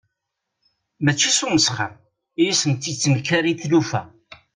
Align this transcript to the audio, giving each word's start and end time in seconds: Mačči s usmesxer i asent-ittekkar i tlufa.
Mačči 1.03 1.29
s 1.31 1.39
usmesxer 1.45 1.91
i 2.41 2.43
asent-ittekkar 2.51 3.45
i 3.51 3.53
tlufa. 3.61 4.01